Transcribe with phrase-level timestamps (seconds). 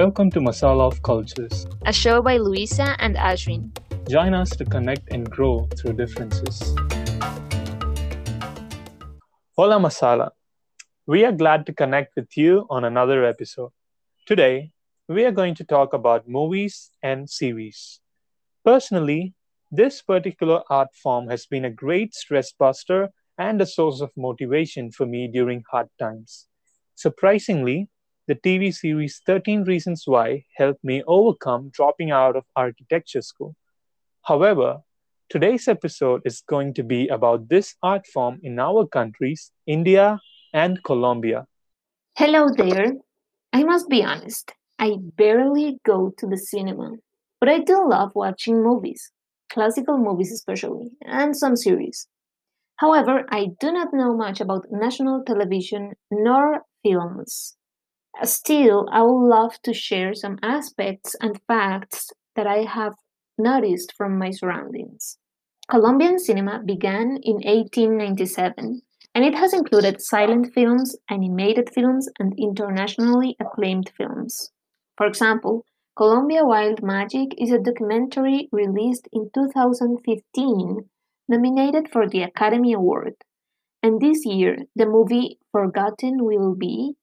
[0.00, 3.68] Welcome to Masala of Cultures, a show by Luisa and Ashwin.
[4.08, 6.58] Join us to connect and grow through differences.
[9.58, 10.30] Hola Masala.
[11.06, 13.72] We are glad to connect with you on another episode.
[14.24, 14.70] Today,
[15.06, 18.00] we are going to talk about movies and series.
[18.64, 19.34] Personally,
[19.70, 24.90] this particular art form has been a great stress buster and a source of motivation
[24.90, 26.46] for me during hard times.
[26.94, 27.89] Surprisingly,
[28.30, 33.56] the TV series 13 Reasons Why helped me overcome dropping out of architecture school.
[34.22, 34.82] However,
[35.28, 40.20] today's episode is going to be about this art form in our countries, India
[40.54, 41.48] and Colombia.
[42.16, 42.92] Hello there.
[43.52, 46.92] I must be honest, I barely go to the cinema,
[47.40, 49.10] but I do love watching movies,
[49.52, 52.06] classical movies especially, and some series.
[52.76, 57.56] However, I do not know much about national television nor films.
[58.22, 62.94] Still, I would love to share some aspects and facts that I have
[63.38, 65.18] noticed from my surroundings.
[65.68, 68.82] Colombian cinema began in 1897
[69.14, 74.52] and it has included silent films, animated films, and internationally acclaimed films.
[74.96, 75.64] For example,
[75.96, 80.88] Colombia Wild Magic is a documentary released in 2015,
[81.28, 83.14] nominated for the Academy Award.
[83.82, 86.96] And this year, the movie Forgotten We'll Be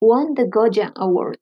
[0.00, 1.38] won the Goya Award.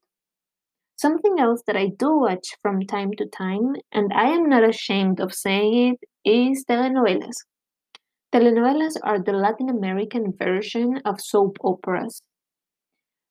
[0.96, 5.20] Something else that I do watch from time to time, and I am not ashamed
[5.20, 7.36] of saying it, is telenovelas.
[8.32, 12.22] Telenovelas are the Latin American version of soap operas.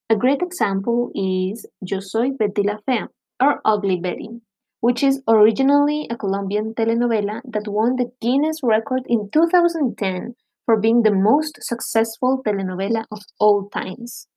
[0.10, 3.08] A great example is Yo Soy Betty la Fea,
[3.42, 4.30] or Ugly Betty,
[4.82, 10.36] which is originally a Colombian telenovela that won the Guinness record in 2010
[10.66, 14.28] for being the most successful telenovela of all times.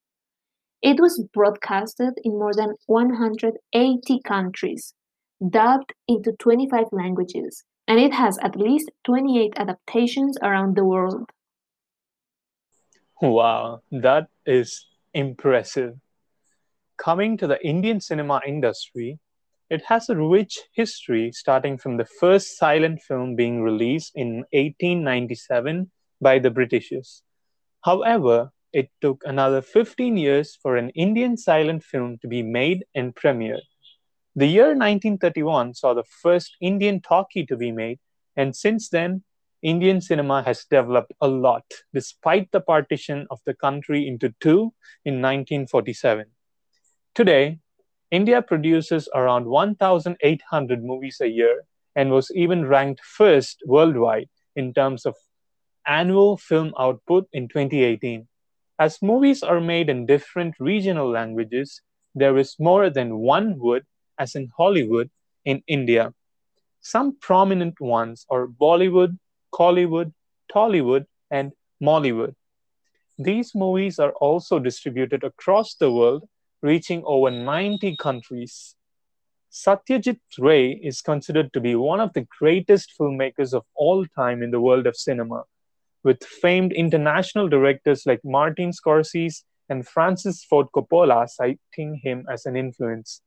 [0.87, 4.95] It was broadcasted in more than 180 countries,
[5.51, 11.29] dubbed into 25 languages, and it has at least 28 adaptations around the world.
[13.21, 15.97] Wow, that is impressive.
[16.99, 19.19] Coming to the Indian cinema industry,
[19.69, 25.91] it has a rich history starting from the first silent film being released in 1897
[26.21, 27.25] by the Britishers.
[27.85, 33.15] However, it took another 15 years for an Indian silent film to be made and
[33.15, 33.65] premiered.
[34.35, 37.99] The year 1931 saw the first Indian talkie to be made,
[38.37, 39.23] and since then,
[39.63, 41.65] Indian cinema has developed a lot,
[41.95, 44.75] despite the partition of the country into two
[45.07, 46.27] in 1947.
[47.15, 47.59] Today,
[48.11, 51.65] India produces around 1,800 movies a year
[51.95, 55.15] and was even ranked first worldwide in terms of
[55.87, 58.29] annual film output in 2018.
[58.79, 61.81] As movies are made in different regional languages,
[62.15, 63.87] there is more than one wood,
[64.19, 65.11] as in Hollywood,
[65.47, 66.13] in India.
[66.83, 69.19] Some prominent ones are Bollywood,
[69.51, 70.13] Kollywood,
[70.53, 72.35] Tollywood, and Mollywood.
[73.19, 76.29] These movies are also distributed across the world,
[76.61, 78.77] reaching over 90 countries.
[79.51, 84.51] Satyajit Ray is considered to be one of the greatest filmmakers of all time in
[84.51, 85.45] the world of cinema
[86.07, 92.57] with famed international directors like Martin Scorsese and Francis Ford Coppola citing him as an
[92.57, 93.23] influence,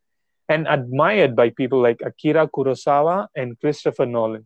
[0.48, 4.46] and admired by people like Akira Kurosawa and Christopher Nolan.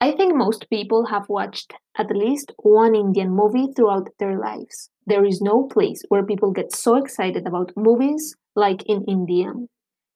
[0.00, 4.90] I think most people have watched at least one Indian movie throughout their lives.
[5.06, 9.52] There is no place where people get so excited about movies like in India.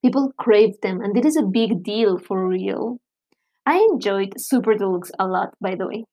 [0.04, 3.00] People crave them, and it is a big deal for real.
[3.66, 6.04] I enjoyed Super Deluxe a lot, by the way.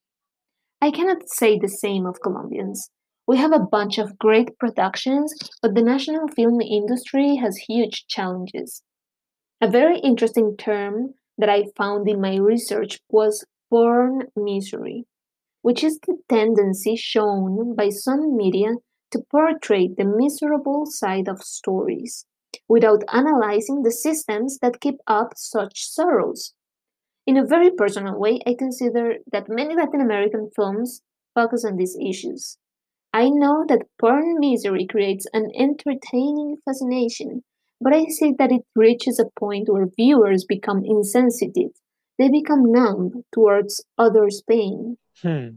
[0.85, 2.91] I cannot say the same of Colombians.
[3.25, 8.83] We have a bunch of great productions, but the national film industry has huge challenges.
[9.59, 15.07] A very interesting term that I found in my research was porn misery,
[15.63, 18.75] which is the tendency shown by some media
[19.09, 22.27] to portray the miserable side of stories
[22.69, 26.53] without analyzing the systems that keep up such sorrows.
[27.27, 31.01] In a very personal way, I consider that many Latin American films
[31.33, 32.57] focus on these issues.
[33.13, 37.43] I know that porn misery creates an entertaining fascination,
[37.81, 41.71] but I see that it reaches a point where viewers become insensitive.
[42.19, 44.97] They become numb towards others' pain.
[45.23, 45.47] Hmm.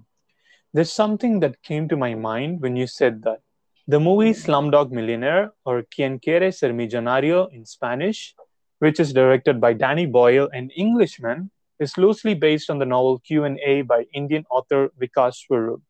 [0.73, 3.41] There's something that came to my mind when you said that.
[3.87, 8.35] The movie Slumdog Millionaire, or Quien Quiere Ser Millonario in Spanish,
[8.79, 13.83] which is directed by Danny Boyle, an Englishman, is loosely based on the novel Q&A
[13.83, 15.83] by Indian author Vikas Swarup.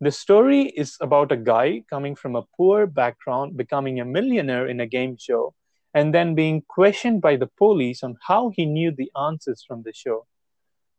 [0.00, 4.80] The story is about a guy coming from a poor background, becoming a millionaire in
[4.80, 5.54] a game show,
[5.92, 9.92] and then being questioned by the police on how he knew the answers from the
[9.92, 10.26] show.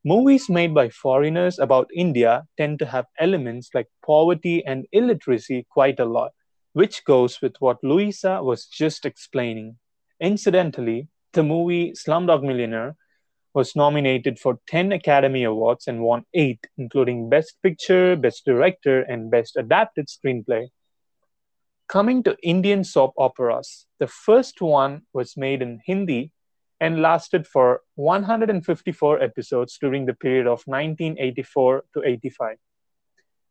[0.04, 6.00] Movies made by foreigners about India tend to have elements like poverty and illiteracy quite
[6.00, 6.32] a lot,
[6.74, 9.78] which goes with what Luisa was just explaining.
[10.20, 12.96] Incidentally, the movie Slumdog Millionaire
[13.54, 19.30] was nominated for 10 Academy Awards and won 8, including Best Picture, Best Director, and
[19.30, 20.70] Best Adapted Screenplay.
[21.88, 26.32] Coming to Indian soap operas, the first one was made in Hindi
[26.80, 32.58] and lasted for 154 episodes during the period of 1984 to 85.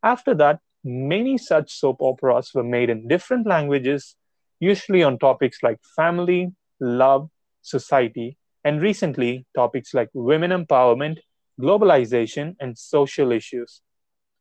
[0.03, 4.17] After that, many such soap operas were made in different languages,
[4.59, 7.29] usually on topics like family, love,
[7.61, 11.19] society, and recently topics like women empowerment,
[11.61, 13.81] globalization, and social issues.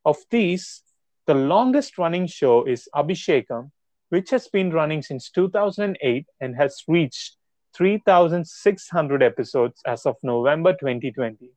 [0.06, 0.81] Of these,
[1.25, 3.71] the longest running show is Abhishekam,
[4.10, 7.38] which has been running since 2008 and has reached
[7.75, 11.51] 3,600 episodes as of November 2020.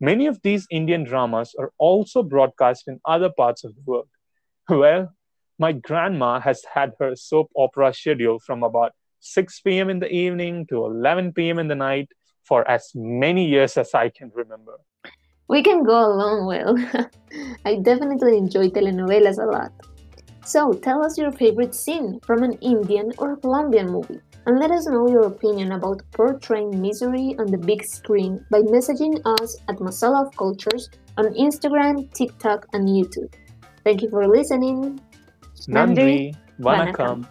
[0.00, 4.08] Many of these Indian dramas are also broadcast in other parts of the world.
[4.68, 5.12] Well,
[5.58, 8.92] my grandma has had her soap opera schedule from about
[9.32, 9.90] 6 p.m.
[9.90, 11.58] in the evening to 11 p.m.
[11.58, 12.08] in the night
[12.44, 14.78] for as many years as I can remember.
[15.48, 16.74] We can go along well.
[17.64, 19.72] I definitely enjoy telenovelas a lot.
[20.44, 24.86] So tell us your favorite scene from an Indian or Colombian movie and let us
[24.86, 30.26] know your opinion about portraying misery on the big screen by messaging us at Masala
[30.26, 30.88] of Cultures
[31.18, 33.34] on Instagram, TikTok, and YouTube.
[33.82, 35.00] Thank you for listening.
[35.68, 37.26] Nandri, Vanakam.